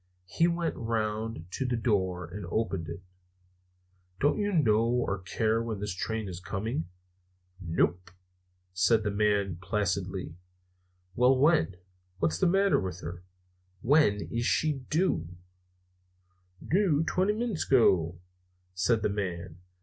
He 0.25 0.47
went 0.47 0.75
round 0.77 1.45
to 1.51 1.63
the 1.63 1.77
door 1.77 2.25
and 2.25 2.47
opened 2.49 2.87
it. 2.89 3.03
"Don't 4.19 4.39
you 4.39 4.51
know 4.51 4.81
or 4.83 5.19
care 5.21 5.61
when 5.61 5.79
this 5.79 5.93
train 5.93 6.27
is 6.27 6.39
coming?" 6.39 6.89
"Nope," 7.61 8.09
said 8.73 9.03
the 9.03 9.11
man 9.11 9.59
placidly. 9.61 10.37
"Well, 11.13 11.37
when? 11.37 11.75
What's 12.17 12.39
the 12.39 12.47
matter 12.47 12.79
with 12.79 13.01
her? 13.01 13.21
When 13.81 14.21
is 14.33 14.47
she 14.47 14.73
due?" 14.89 15.37
"Doo 16.67 17.03
twenty 17.05 17.33
minits 17.33 17.67
ago," 17.67 18.19
said 18.73 19.03
the 19.03 19.09
man. 19.09 19.59